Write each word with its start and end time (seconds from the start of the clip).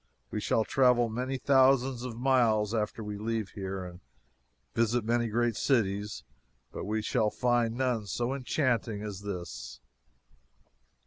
We 0.31 0.41
shall 0.41 0.63
travel 0.63 1.09
many 1.09 1.37
thousands 1.37 2.01
of 2.01 2.17
miles 2.17 2.73
after 2.73 3.03
we 3.03 3.19
leave 3.19 3.49
here 3.51 3.85
and 3.85 3.99
visit 4.73 5.05
many 5.05 5.27
great 5.27 5.55
cities, 5.55 6.23
but 6.71 6.85
we 6.85 7.03
shall 7.03 7.29
find 7.29 7.75
none 7.77 8.07
so 8.07 8.33
enchanting 8.33 9.03
as 9.03 9.21
this. 9.21 9.79